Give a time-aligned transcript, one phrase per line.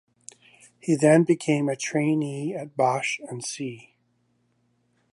[0.79, 3.93] He then became a trainee at Bache and C.